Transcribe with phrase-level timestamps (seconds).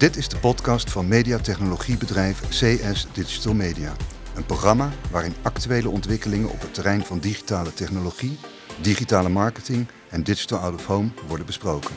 [0.00, 3.92] Dit is de podcast van mediatechnologiebedrijf CS Digital Media.
[4.34, 8.38] Een programma waarin actuele ontwikkelingen op het terrein van digitale technologie,
[8.82, 11.94] digitale marketing en digital out of home worden besproken.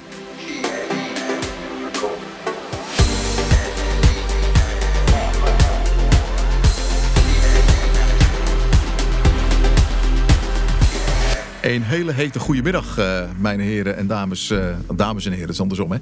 [11.63, 15.61] Een hele hete goedemiddag, uh, mijn heren en dames, uh, dames en heren, het is
[15.61, 15.97] andersom hè.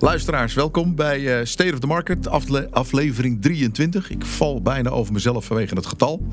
[0.00, 4.10] Luisteraars, welkom bij uh, State of the Market, afle aflevering 23.
[4.10, 6.26] Ik val bijna over mezelf vanwege het getal.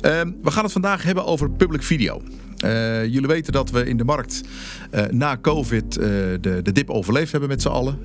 [0.00, 2.22] Ehm, we gaan het vandaag hebben over public video.
[3.06, 4.40] jullie weten dat we in de markt
[5.10, 7.98] na COVID de, de dip overleefd hebben met z'n allen.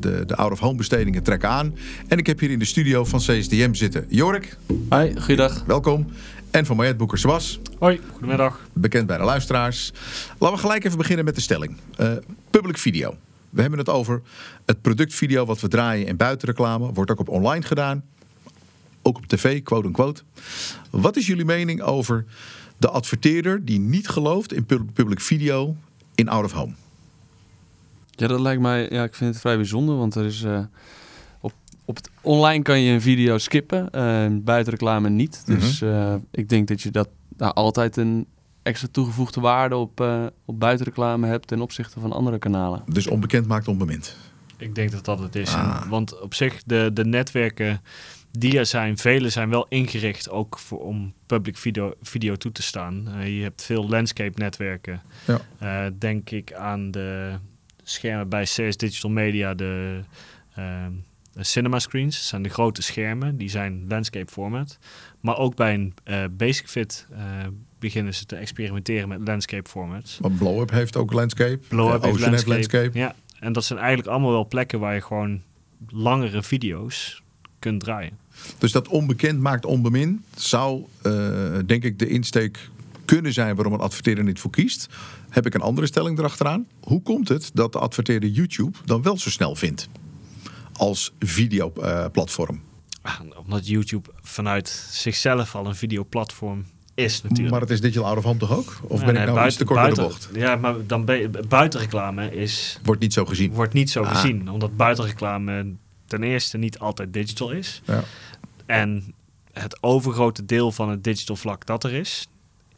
[0.00, 1.74] de de out-of-home bestedingen trekken aan.
[2.08, 4.56] En ik heb hier in de studio van CSDM zitten Jorik.
[4.90, 5.64] Hi, goeiedag.
[5.66, 6.06] Welkom.
[6.50, 7.60] En van Mariette Boekers was.
[7.78, 8.68] Hoi, goedemiddag.
[8.72, 9.92] Bekend bij de luisteraars.
[10.38, 11.76] Laten we gelijk even beginnen met de stelling.
[12.00, 12.12] Uh,
[12.50, 13.16] public video.
[13.50, 14.22] We hebben het over
[14.66, 16.92] het productvideo wat we draaien in buitenreclame.
[16.92, 18.04] Wordt ook op online gedaan.
[19.02, 20.22] Ook op tv, quote unquote.
[20.90, 22.24] Wat is jullie mening over
[22.76, 25.76] de adverteerder die niet gelooft in public video
[26.14, 26.72] in out of home?
[28.10, 30.42] Ja, dat lijkt mij, ja, ik vind het vrij bijzonder, want er is...
[30.42, 30.60] Uh
[31.88, 35.46] op het, online kan je een video skippen, uh, buiten reclame niet.
[35.46, 38.26] Dus uh, ik denk dat je dat daar altijd een
[38.62, 42.82] extra toegevoegde waarde op, uh, op buitenreclame hebt ten opzichte van andere kanalen.
[42.86, 44.16] Dus onbekend maakt onbemind?
[44.56, 45.54] Ik denk dat dat het is.
[45.54, 45.88] Ah.
[45.88, 47.80] Want op zich, de, de netwerken
[48.30, 52.62] die er zijn, vele zijn wel ingericht ook voor, om public video, video toe te
[52.62, 53.08] staan.
[53.24, 55.02] je hebt veel landscape netwerken.
[55.58, 55.90] Ja.
[55.98, 57.34] denk ik aan de
[57.82, 60.00] schermen bij CS Digital Media, de
[60.54, 60.92] ehm,
[61.44, 62.16] cinema screens.
[62.16, 64.78] Dat zijn de grote schermen, die zijn landscape format.
[65.20, 67.18] Maar ook bij een uh, Basic Fit uh,
[67.78, 70.18] beginnen ze te experimenteren met landscape formats.
[70.20, 71.58] Want Blow heeft ook landscape.
[71.68, 72.48] Blow Up heeft landscape.
[72.48, 72.98] landscape.
[72.98, 75.42] Ja, en dat zijn eigenlijk allemaal wel plekken waar je gewoon
[75.88, 77.22] langere video's
[77.58, 78.18] kunt draaien.
[78.58, 82.68] Dus dat onbekend maakt onbemind zou, uh, denk ik, de insteek
[83.04, 84.88] kunnen zijn waarom een adverteerder niet voor kiest.
[85.28, 86.66] Heb ik een andere stelling erachteraan.
[86.80, 89.88] Hoe komt het dat de adverteerder YouTube dan wel zo snel vindt?
[90.78, 92.60] Als videoplatform?
[93.06, 97.50] Uh, omdat YouTube vanuit zichzelf al een videoplatform is natuurlijk.
[97.50, 98.80] Maar het is digital out of home toch ook?
[98.82, 100.28] Of ben ik nou buiten, te kort buiten, de bocht?
[100.32, 102.78] Ja, maar dan ben, buitenreclame is...
[102.82, 103.52] Wordt niet zo gezien.
[103.52, 104.10] Wordt niet zo ah.
[104.10, 104.50] gezien.
[104.50, 105.74] Omdat buitenreclame
[106.06, 107.82] ten eerste niet altijd digital is.
[107.84, 108.04] Ja.
[108.66, 109.14] En
[109.52, 112.28] het overgrote deel van het digital vlak dat er is...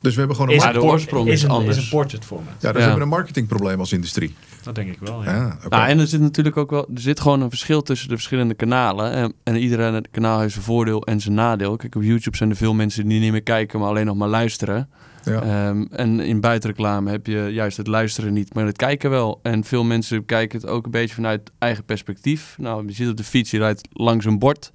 [0.01, 0.81] Dus we hebben gewoon een...
[0.81, 1.77] Oorsprong is, is, een, anders.
[1.77, 2.53] is een portrait format.
[2.61, 4.35] Ja, dus we hebben een marketingprobleem als industrie.
[4.63, 5.33] Dat denk ik wel, ja.
[5.33, 6.89] ja nou, en er zit natuurlijk ook wel...
[6.95, 9.13] Er zit gewoon een verschil tussen de verschillende kanalen.
[9.13, 11.77] En, en iedere kanaal heeft zijn voordeel en zijn nadeel.
[11.77, 14.29] Kijk, op YouTube zijn er veel mensen die niet meer kijken, maar alleen nog maar
[14.29, 14.89] luisteren.
[15.25, 15.69] Ja.
[15.69, 19.41] Um, en in buitenreclame heb je juist het luisteren niet, maar het kijken wel.
[19.43, 22.55] En veel mensen kijken het ook een beetje vanuit eigen perspectief.
[22.59, 24.73] Nou, je ziet op de fiets, je rijdt langs een bord.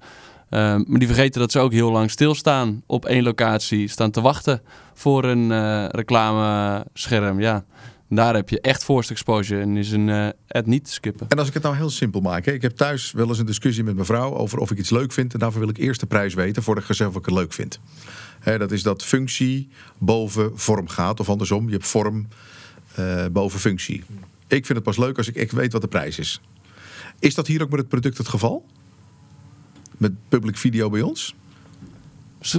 [0.50, 4.20] Um, maar die vergeten dat ze ook heel lang stilstaan op één locatie, staan te
[4.20, 4.62] wachten
[4.94, 7.40] voor een uh, reclamescherm.
[7.40, 7.64] Ja.
[8.08, 11.26] Daar heb je echt forced exposure en is een uh, ad niet te skippen.
[11.28, 12.44] En als ik het nou heel simpel maak.
[12.44, 12.52] Hè?
[12.52, 15.12] Ik heb thuis wel eens een discussie met mijn vrouw over of ik iets leuk
[15.12, 15.32] vind.
[15.32, 17.80] En daarvoor wil ik eerst de prijs weten voordat ik zelf ik het leuk vind.
[18.40, 19.68] Hè, dat is dat functie
[19.98, 21.20] boven vorm gaat.
[21.20, 22.28] Of andersom, je hebt vorm
[22.98, 24.04] uh, boven functie.
[24.46, 26.40] Ik vind het pas leuk als ik echt weet wat de prijs is.
[27.18, 28.64] Is dat hier ook met het product het geval?
[29.96, 31.34] Met public video bij ons?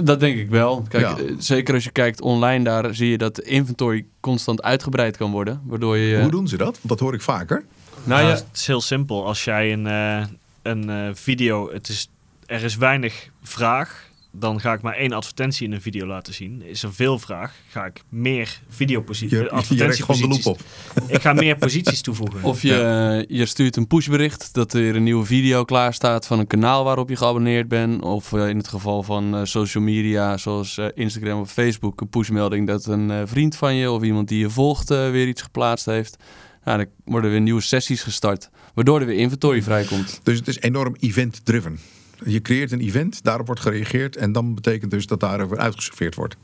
[0.02, 0.86] Dat denk ik wel.
[0.88, 5.16] Kijk, eh, Zeker als je kijkt online, daar zie je dat de inventory constant uitgebreid
[5.16, 5.60] kan worden.
[5.64, 6.74] Waardoor je, Hoe doen ze dat?
[6.74, 7.64] Want dat hoor ik vaker.
[8.04, 8.28] Nou, ja.
[8.28, 9.26] Het is heel simpel.
[9.26, 10.24] Als jij een, uh,
[10.62, 12.08] een uh, video, het is,
[12.46, 14.07] er is weinig vraag
[14.38, 16.62] dan ga ik maar één advertentie in een video laten zien.
[16.62, 20.46] Is er veel vraag, ga ik meer videoposities, advertentieposities...
[20.46, 20.60] op.
[21.06, 22.42] ik ga meer posities toevoegen.
[22.42, 26.46] Of je, je stuurt een pushbericht dat er een nieuwe video klaar staat van een
[26.46, 28.02] kanaal waarop je geabonneerd bent.
[28.02, 32.66] Of eh, in het geval van uh, social media zoals Instagram of Facebook een pushmelding
[32.66, 36.16] dat een vriend van je of iemand die je volgt weer iets geplaatst heeft.
[36.64, 40.20] Nou, dan worden weer nieuwe sessies gestart, waardoor er weer inventory vrijkomt.
[40.22, 41.78] Dus het is enorm event-driven.
[42.24, 46.36] Je creëert een event, daarop wordt gereageerd en dan betekent dus dat daarover uitgeserveerd wordt.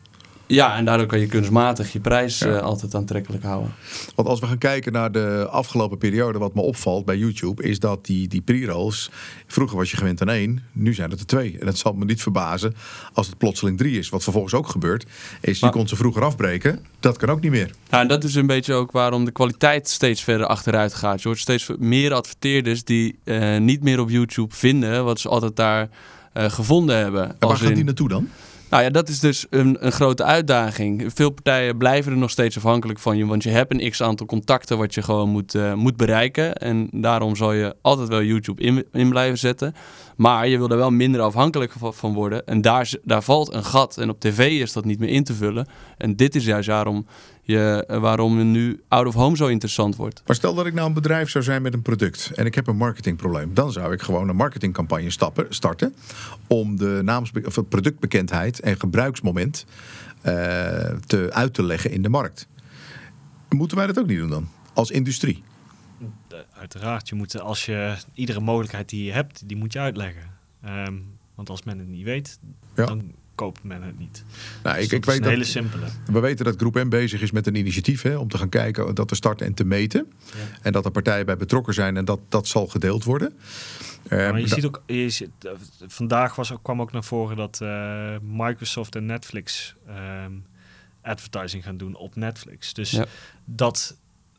[0.47, 3.75] Ja, en daardoor kan je kunstmatig je prijs uh, altijd aantrekkelijk houden.
[4.15, 7.79] Want als we gaan kijken naar de afgelopen periode, wat me opvalt bij YouTube, is
[7.79, 9.11] dat die, die pre-rolls,
[9.47, 11.57] vroeger was je gewend aan één, nu zijn het er twee.
[11.61, 12.75] En dat zal me niet verbazen
[13.13, 14.09] als het plotseling drie is.
[14.09, 15.07] Wat vervolgens ook gebeurt,
[15.41, 16.85] is je kon ze vroeger afbreken.
[17.01, 17.71] Dat kan ook niet meer.
[17.91, 21.23] Ja, en dat is een beetje ook waarom de kwaliteit steeds verder achteruit gaat.
[21.23, 25.57] Je hoort steeds meer adverteerders die uh, niet meer op YouTube vinden wat ze altijd
[25.57, 25.89] daar
[26.35, 27.29] uh, gevonden hebben.
[27.39, 28.29] En waar gaan die naartoe dan?
[28.71, 31.13] Nou ja, dat is dus een, een grote uitdaging.
[31.15, 34.27] Veel partijen blijven er nog steeds afhankelijk van je, want je hebt een x aantal
[34.27, 36.55] contacten wat je gewoon moet, uh, moet bereiken.
[36.55, 39.75] En daarom zal je altijd wel YouTube in, in blijven zetten.
[40.17, 42.47] Maar je wil er wel minder afhankelijk van worden.
[42.47, 43.99] En daar, daar valt een gat.
[43.99, 45.67] En op tv is dat niet meer in te vullen.
[45.97, 47.07] En dit is juist waarom,
[47.45, 50.23] je, waarom nu out of home zo interessant wordt.
[50.27, 52.67] Maar stel dat ik nou een bedrijf zou zijn met een product en ik heb
[52.67, 53.55] een marketingprobleem.
[53.55, 55.95] Dan zou ik gewoon een marketingcampagne stappen, starten.
[56.47, 59.67] Om de naams, of productbekendheid en gebruiksmoment
[60.27, 60.33] uh,
[61.07, 62.49] te, uit te leggen in de markt.
[63.49, 64.49] Moeten wij dat ook niet doen dan?
[64.73, 65.43] Als industrie?
[66.53, 70.31] uiteraard, je moet, als je iedere mogelijkheid die je hebt, die moet je uitleggen.
[70.67, 72.39] Um, want als men het niet weet,
[72.75, 72.87] ja.
[72.87, 74.25] dan koopt men het niet.
[74.63, 75.87] Nou, ik, dus ik weet een hele simpele.
[76.07, 78.95] We weten dat Groep M bezig is met een initiatief hè, om te gaan kijken,
[78.95, 80.13] dat te starten en te meten.
[80.25, 80.59] Ja.
[80.63, 83.35] En dat er partijen bij betrokken zijn en dat dat zal gedeeld worden.
[84.09, 85.51] maar je ehm, ziet ook, je ziet, eh,
[85.87, 89.75] vandaag was, kwam ook naar voren dat uh, Microsoft en Netflix
[90.25, 90.45] um,
[91.03, 92.75] advertising gaan doen op Netflix.
[92.75, 93.05] Dus ja.
[93.45, 93.97] dat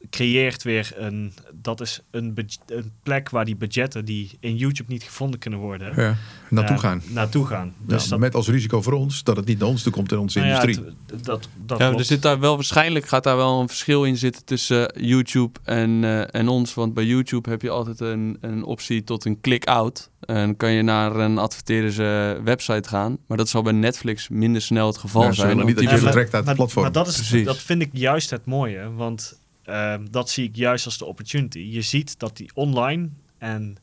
[0.09, 1.33] creëert weer een.
[1.53, 5.93] Dat is een, een, plek waar die budgetten die in YouTube niet gevonden kunnen worden.
[5.95, 6.15] Ja,
[6.49, 7.01] naartoe uh, gaan.
[7.07, 7.73] Naartoe gaan.
[7.79, 10.17] Dus dat, met als risico voor ons dat het niet naar ons toe komt in
[10.17, 10.85] onze nou industrie.
[10.85, 14.17] Ja, dat, dat ja, er zit daar wel waarschijnlijk gaat daar wel een verschil in
[14.17, 16.73] zitten tussen uh, YouTube en, uh, en ons.
[16.73, 20.09] Want bij YouTube heb je altijd een, een optie tot een click-out.
[20.19, 21.97] En kan je naar een adverteerders
[22.43, 23.17] website gaan.
[23.27, 25.65] Maar dat zal bij Netflix minder snel het geval zijn.
[25.65, 26.83] Niet dat je vertrekt uit het platform.
[26.83, 28.93] Maar dat, is, dat vind ik juist het mooie.
[28.95, 31.59] Want Ehm, dat zie ik juist als de opportunity.
[31.59, 33.77] Je ziet dat die online en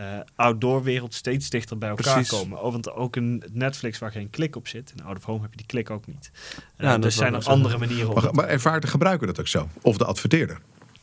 [0.00, 2.62] uh, outdoor wereld steeds dichter bij elkaar komen.
[2.62, 4.92] Oh, want ook een Netflix waar geen klik op zit.
[4.96, 6.30] In Out of Home heb je die klik ook niet.
[6.54, 8.14] Uh, ja, dus zijn er andere manieren.
[8.14, 9.68] Maar, maar ervaart de gebruiker dat ook zo?
[9.82, 10.58] Of de adverteerder?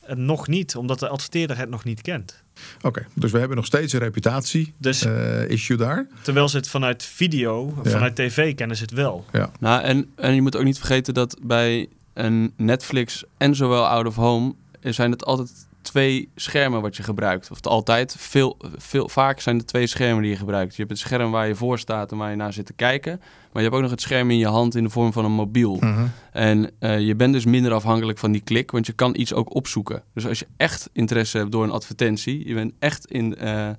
[0.09, 2.43] Uh, nog niet, omdat de adverteerder het nog niet kent.
[2.81, 5.05] Oké, dus we hebben nog steeds een reputatie dus,
[5.47, 6.07] issue daar.
[6.21, 9.25] Terwijl ze het vanuit video, vanuit tv kennen ze het wel.
[9.31, 9.51] Ja.
[9.59, 14.05] Nou, en, en je moet ook niet vergeten dat bij een Netflix en zowel Out
[14.05, 17.51] of Home zijn het altijd twee schermen wat je gebruikt.
[17.51, 20.71] Of altijd, veel, veel, vaak zijn er twee schermen die je gebruikt.
[20.71, 23.17] Je hebt het scherm waar je voor staat en waar je naar zit te kijken.
[23.19, 25.31] Maar je hebt ook nog het scherm in je hand in de vorm van een
[25.31, 25.75] mobiel.
[25.75, 26.05] Mhm.
[26.31, 29.55] En uh, je bent dus minder afhankelijk van die klik, want je kan iets ook
[29.55, 30.03] opzoeken.
[30.13, 33.35] Dus als je echt interesse hebt door een advertentie, je bent echt in...
[33.41, 33.69] Uh,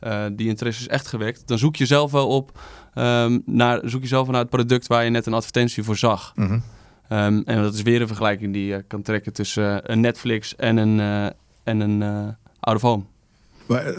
[0.00, 1.48] uh, die interesse is echt gewekt.
[1.48, 2.58] Dan zoek je zelf wel op
[2.94, 6.32] um, naar, zoek je zelf naar het product waar je net een advertentie voor zag.
[6.34, 6.62] Mm
[7.08, 10.56] Um, en dat is weer een vergelijking die je kan trekken tussen uh, een Netflix
[10.56, 11.24] en een, uh,
[11.64, 12.28] en een uh,
[12.60, 13.02] out of home.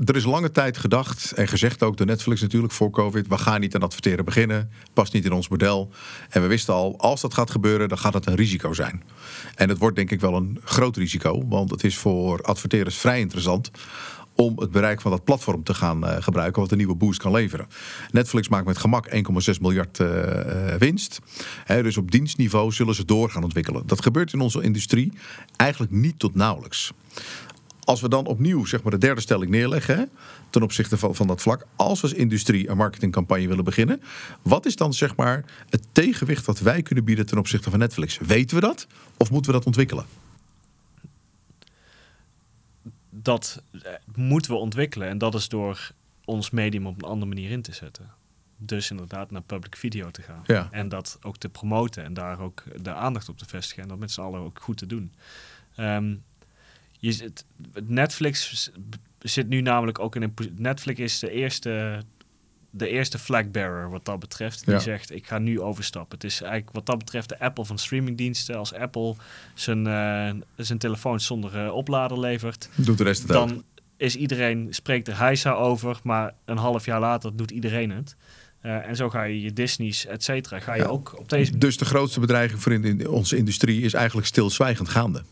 [0.06, 3.28] Er is lange tijd gedacht en gezegd ook door Netflix natuurlijk voor COVID.
[3.28, 4.69] We gaan niet aan adverteren beginnen.
[4.94, 5.90] Past niet in ons model.
[6.30, 9.04] En we wisten al, als dat gaat gebeuren, dan gaat het een risico zijn.
[9.56, 11.48] En het wordt denk ik wel een groot risico.
[11.48, 13.72] Want het is voor adverteerders vrij interessant
[14.36, 17.32] om het bereik van dat platform te gaan uh, gebruiken, wat een nieuwe boost kan
[17.32, 17.68] leveren.
[18.12, 20.08] Netflix maakt met gemak 1,6 miljard uh,
[20.80, 21.20] winst.
[21.68, 23.88] dus op dienstniveau zullen ze door gaan ontwikkelen.
[23.88, 25.14] Dat gebeurt in onze industrie
[25.56, 26.92] eigenlijk niet tot nauwelijks.
[27.84, 30.10] Als we dan opnieuw zeg maar, de derde stelling neerleggen
[30.50, 34.02] ten opzichte van, van dat vlak, als we als industrie een marketingcampagne willen beginnen,
[34.42, 38.18] wat is dan zeg maar, het tegenwicht dat wij kunnen bieden ten opzichte van Netflix?
[38.18, 38.88] Weten we dat
[39.18, 40.06] of moeten we dat ontwikkelen?
[43.25, 45.07] Dat eh, moeten we ontwikkelen.
[45.07, 45.92] En dat is door
[46.25, 48.12] ons medium op een andere manier in te zetten.
[48.57, 50.42] Dus inderdaad naar public video te gaan.
[50.45, 50.68] Ja.
[50.72, 53.84] En dat ook te promoten en daar ook de aandacht op te vestigen.
[53.84, 55.13] En dat met z'n allen ook goed te doen.
[55.77, 56.24] Um,
[57.00, 57.46] je zit,
[57.84, 58.72] Netflix
[59.20, 60.34] zit nu namelijk ook in een...
[60.55, 62.03] Netflix is de eerste
[62.77, 64.65] de eerste flagbearer wat dat betreft.
[64.65, 66.17] Die zegt, ik ga nu overstappen.
[66.17, 68.58] Het is eigenlijk wat dat betreft de Apple van streamingdiensten.
[68.58, 69.15] Als Apple
[69.53, 72.70] zijn, uh, zijn telefoon zonder uh, oplader levert...
[72.75, 73.63] Doet de rest het Dan
[73.98, 78.15] is iedereen, spreekt er heisa over, maar een half jaar later doet iedereen het.
[78.62, 81.58] Uh, en zo ga je je Disney's, et cetera, ga je ook op deze...
[81.58, 85.24] Dus de grootste bedreiging voor in, onze industrie is eigenlijk stilzwijgend gaande?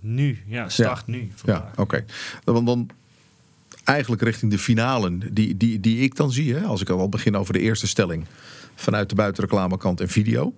[0.00, 1.30] Nu, ja, start nu.
[1.44, 2.04] Ja, oké.
[2.44, 2.90] Dan, dan
[3.86, 6.54] eigenlijk richting de finalen die, die, die ik dan zie.
[6.54, 8.26] Hè, als ik al begin over de eerste stelling
[8.74, 10.54] vanuit de buitenreclamekant en video.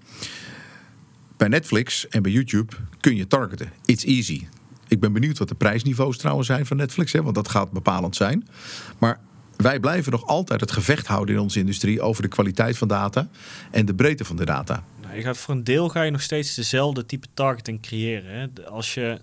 [1.37, 3.73] Bij Netflix en bij YouTube kun je targeten.
[3.85, 4.47] It's easy.
[4.89, 8.17] Ik ben benieuwd wat de prijsniveaus trouwens zijn van Netflix, hè, want dat gaat bepalend
[8.17, 8.49] zijn.
[8.99, 9.21] Maar
[9.57, 13.29] wij blijven nog altijd het gevecht houden in onze industrie over de kwaliteit van data
[13.71, 14.85] en de breedte van de data.
[15.03, 18.39] Nou, je gaat voor een deel ga je nog steeds dezelfde type targeting creëren.
[18.39, 18.67] Hè.
[18.67, 19.21] Als je,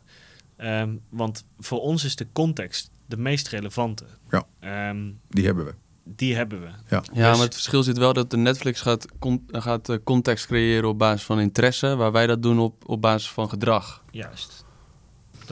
[0.58, 4.06] um, want voor ons is de context de meest relevante.
[4.30, 5.74] Ja, ehm, die hebben we.
[6.04, 6.68] Die hebben we.
[6.68, 9.06] Ja, ja dus- maar het verschil zit wel dat de Netflix gaat,
[9.48, 13.30] gaat uh, context creëren op basis van interesse, waar wij dat doen op, op basis
[13.30, 14.04] van gedrag.
[14.12, 14.66] Juist.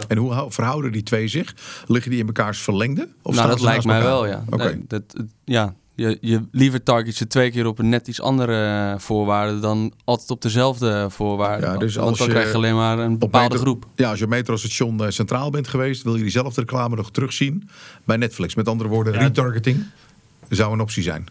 [0.07, 1.55] En hoe verhouden die twee zich?
[1.87, 3.09] Liggen die in mekaars verlengde?
[3.21, 4.43] Of nou, dat lijkt mij wel, ja.
[4.49, 4.79] Oké.
[4.87, 5.03] dat,
[5.43, 9.93] ja, je, je liever target je twee keer op een net iets andere voorwaarde dan
[10.03, 11.71] altijd op dezelfde voorwaarden.
[11.71, 13.85] Ja, dus Want dan krijg je alleen maar een bepaalde groep.
[13.95, 17.69] Ja, als je metrostation centraal bent geweest, wil je diezelfde reclame nog terugzien
[18.03, 18.55] bij Netflix.
[18.55, 19.85] Met andere woorden, retargeting
[20.49, 21.27] zou een optie zijn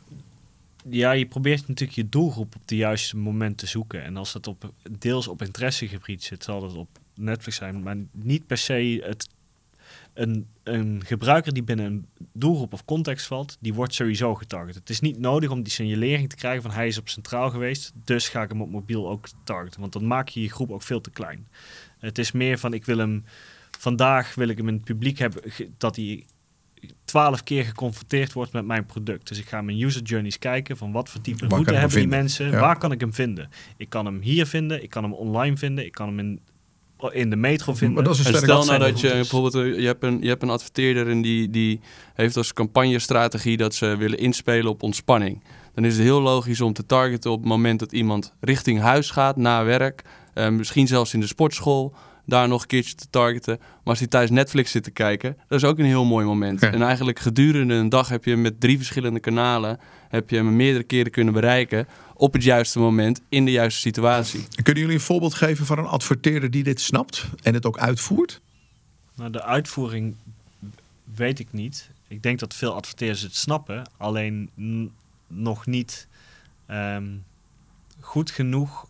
[0.90, 4.04] ja, je probeert natuurlijk je doelgroep op de juiste moment te zoeken.
[4.04, 7.82] En als dat op deels op interessegebied zit, zal dat op Netflix zijn.
[7.82, 9.28] Maar niet per se het,
[10.14, 14.74] een, een gebruiker die binnen een doelgroep of context valt, die wordt sowieso getarget.
[14.74, 17.92] Het is niet nodig om die signalering te krijgen van hij is op centraal geweest,
[18.04, 19.80] dus ga ik hem op mobiel ook targeten.
[19.80, 21.48] Want dan maak je je groep ook veel te klein.
[21.98, 23.24] Het is meer van ik wil hem
[23.78, 25.42] vandaag wil ik hem in het publiek hebben
[25.78, 26.24] dat hij
[27.04, 29.28] twaalf keer geconfronteerd wordt met mijn product.
[29.28, 32.50] Dus ik ga mijn user journeys kijken van wat voor type route hebben die mensen,
[32.50, 33.50] waar kan ik hem vinden?
[33.76, 36.40] Ik kan hem hier vinden, ik kan hem online vinden, ik kan hem in,
[37.10, 37.94] in de metro vinden.
[37.94, 40.42] Maar dat is een stel nou dat je bijvoorbeeld eh, je hebt een, je hebt
[40.42, 41.80] een adverteerder en die, die
[42.14, 45.42] heeft als campagnestrategie dat ze willen inspelen op ontspanning.
[45.74, 49.10] Dan is het heel logisch om te targeten op het moment dat iemand richting huis
[49.10, 50.02] gaat, na werk,
[50.34, 51.94] uh, misschien zelfs in de sportschool
[52.24, 53.56] daar nog een keertje te targeten.
[53.58, 56.62] Maar als hij thuis Netflix zit te kijken, dat is ook een heel mooi moment.
[56.62, 59.80] En eigenlijk gedurende een dag heb je met drie verschillende kanalen...
[60.08, 64.46] heb je hem meerdere keren kunnen bereiken op het juiste moment, in de juiste situatie.
[64.62, 68.40] Kunnen jullie een voorbeeld geven van een adverteerder die dit snapt en het ook uitvoert?
[69.14, 70.14] Nou, de uitvoering
[71.14, 71.90] weet ik niet.
[72.08, 74.50] Ik denk dat veel adverteerders het snappen, alleen
[75.26, 76.08] nog niet
[76.66, 77.08] ehm,
[78.00, 78.86] goed genoeg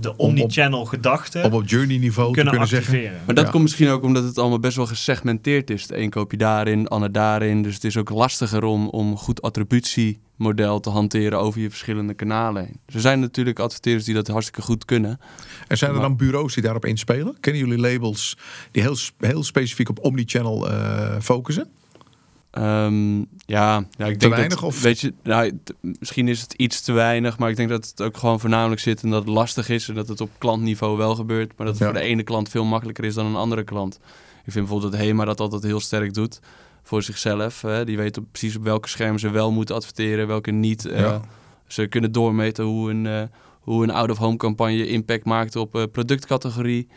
[0.00, 3.10] de omnichannel gedachte om op journey niveau kunnen te kunnen activeren.
[3.10, 3.26] zeggen.
[3.26, 5.86] Maar dat komt misschien ook omdat het allemaal best wel gesegmenteerd is.
[5.86, 7.62] De een koop je daarin, de ander daarin.
[7.62, 12.64] Dus het is ook lastiger om, om goed attributiemodel te hanteren over je verschillende kanalen
[12.64, 12.80] heen.
[12.86, 15.20] Dus er zijn natuurlijk adverteerders die dat hartstikke goed kunnen.
[15.68, 17.36] En zijn er dan bureaus die daarop inspelen?
[17.40, 18.36] Kennen jullie labels
[18.70, 21.68] die heel, heel specifiek op omnichannel uh, focussen?
[22.52, 24.82] Um, ja, ja, ik te denk weinig dat, of?
[24.82, 28.16] Weet je, nou, misschien is het iets te weinig, maar ik denk dat het ook
[28.16, 31.52] gewoon voornamelijk zit en dat het lastig is en dat het op klantniveau wel gebeurt,
[31.56, 33.94] maar dat het voor de ene klant veel makkelijker is dan een andere klant.
[34.44, 36.40] Ik vind bijvoorbeeld dat HEMA dat altijd heel sterk doet
[36.82, 37.62] voor zichzelf.
[37.62, 37.84] Hè.
[37.84, 40.84] Die weten precies op welke schermen ze wel moeten adverteren, welke niet.
[40.84, 41.20] Uh,
[41.66, 43.22] ze kunnen doormeten hoe een, uh,
[43.60, 46.88] hoe een out-of-home campagne impact maakt op uh, productcategorie.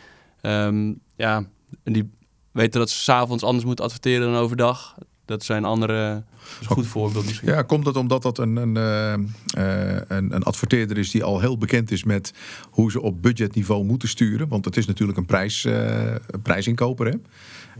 [0.41, 1.46] Um, ja,
[1.84, 2.10] en die
[2.51, 4.96] weten dat ze s'avonds anders moeten adverteren dan overdag.
[5.31, 6.23] Dat zijn andere.
[6.59, 7.47] een goed voorbeeld misschien.
[7.47, 9.11] Ja, komt het omdat dat een, een, uh,
[10.07, 12.33] een, een, adverteerder is die al heel bekend is met
[12.69, 14.47] hoe ze op budgetniveau moeten sturen?
[14.47, 17.13] Want het is natuurlijk een, prijs, uh, een prijsinkoper hè?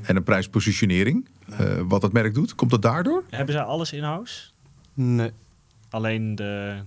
[0.02, 1.28] en een prijspositionering.
[1.50, 2.56] Uh, wat het merk doet.
[2.56, 3.24] Komt dat daardoor?
[3.30, 4.50] Hebben zij alles in-house?
[4.94, 5.32] Nee.
[5.90, 6.82] Alleen de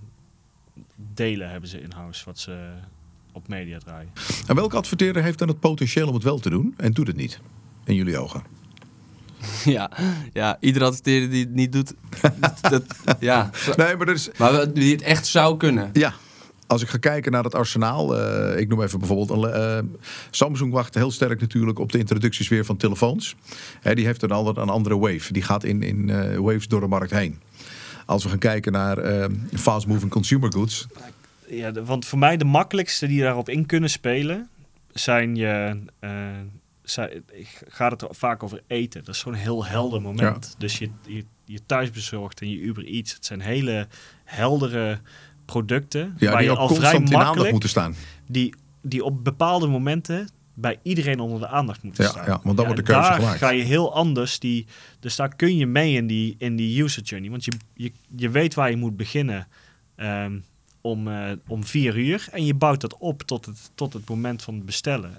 [1.13, 2.71] delen hebben ze in-house wat ze
[3.31, 4.11] op media draaien.
[4.47, 7.15] En welke adverteerder heeft dan het potentieel om het wel te doen en doet het
[7.15, 7.39] niet?
[7.83, 8.43] In jullie ogen?
[9.77, 9.91] ja,
[10.33, 11.93] ja, iedere adverteerder die het niet doet,
[12.61, 12.83] dat,
[13.19, 13.49] ja.
[13.75, 15.89] Nee, maar, dus, maar die het echt zou kunnen.
[15.93, 16.13] Ja,
[16.67, 19.79] als ik ga kijken naar het arsenaal, uh, ik noem even bijvoorbeeld uh,
[20.31, 23.35] Samsung wacht heel sterk natuurlijk op de introducties weer van telefoons.
[23.81, 25.33] Hè, die heeft een, ander, een andere wave.
[25.33, 27.39] Die gaat in, in uh, waves door de markt heen.
[28.05, 30.87] Als we gaan kijken naar fast moving consumer goods.
[31.49, 34.49] Ja, want voor mij de makkelijkste die daarop in kunnen spelen
[34.93, 35.77] zijn je
[37.67, 39.03] gaat het vaak over eten.
[39.03, 40.55] Dat is zo'n heel helder moment.
[40.57, 43.13] Dus je, je, je thuisbezorgd en je Uber Eats.
[43.13, 43.87] Het zijn hele
[44.23, 44.99] heldere
[45.45, 46.15] producten.
[46.17, 47.95] Ja, waar die je al vrij makkelijk moeten staan.
[48.27, 52.25] Die, die op bepaalde momenten bij iedereen onder de aandacht moeten ja, staan.
[52.25, 53.37] Ja, want dan wordt de keuze daar gemaakt.
[53.37, 54.39] ga je heel anders.
[54.39, 54.65] Die,
[54.99, 57.29] dus daar kun je mee in die, in die user journey.
[57.29, 59.47] Want je, je, je weet waar je moet beginnen.
[59.95, 60.43] Um,
[60.85, 62.27] om, uh, om vier uur.
[62.31, 65.17] En je bouwt dat op tot het, tot het moment van het bestellen.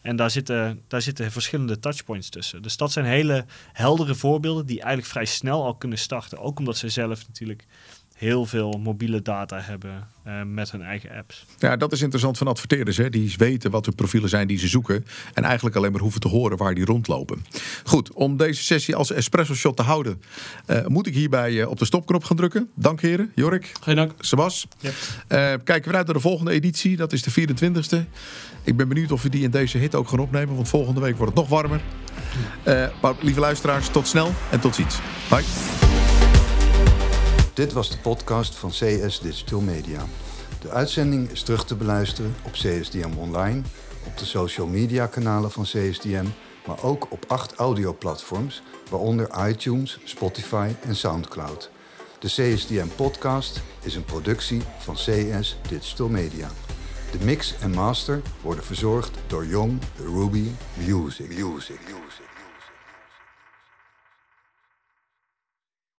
[0.00, 2.62] En daar zitten, daar zitten verschillende touchpoints tussen.
[2.62, 6.38] Dus dat zijn hele heldere voorbeelden die eigenlijk vrij snel al kunnen starten.
[6.38, 7.64] Ook omdat ze zelf natuurlijk
[8.16, 11.44] heel veel mobiele data hebben uh, met hun eigen apps.
[11.58, 12.96] Ja, dat is interessant van adverteerders.
[12.96, 13.10] Hè?
[13.10, 15.06] Die weten wat de profielen zijn die ze zoeken.
[15.34, 17.44] En eigenlijk alleen maar hoeven te horen waar die rondlopen.
[17.84, 20.22] Goed, om deze sessie als espresso shot te houden...
[20.66, 22.70] Uh, moet ik hierbij uh, op de stopknop gaan drukken.
[22.74, 23.32] Dank heren.
[23.34, 23.72] Jorik.
[23.80, 24.12] Geen dank.
[24.18, 24.66] Sebas.
[24.80, 24.94] Yep.
[25.64, 26.96] kijken we uit naar de volgende editie.
[26.96, 28.08] Dat is de 24e.
[28.62, 30.54] Ik ben benieuwd of we die in deze hit ook gaan opnemen.
[30.54, 31.80] Want volgende week wordt het nog warmer.
[33.02, 34.98] maar lieve luisteraars, tot snel en tot ziens.
[35.28, 35.95] Bye.
[37.56, 40.04] Dit was de podcast van CS Digital Media.
[40.60, 43.62] De uitzending is terug te beluisteren op CSDM Online,
[44.06, 46.24] op de social media kanalen van CSDM,
[46.66, 51.70] maar ook op acht audioplatforms, waaronder iTunes, Spotify en SoundCloud.
[52.18, 56.48] De CSDM podcast is een productie van CS Digital Media.
[57.10, 61.28] De mix en master worden verzorgd door Young Ruby Music.
[61.28, 61.80] Music.
[61.80, 62.25] Music.